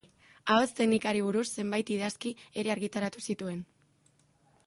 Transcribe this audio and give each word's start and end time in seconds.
Ahots-teknikari 0.53 1.21
buruz 1.25 1.43
zenbait 1.63 1.91
idazki 1.97 2.33
ere 2.63 2.73
argitaratu 2.77 3.25
zituen. 3.31 3.63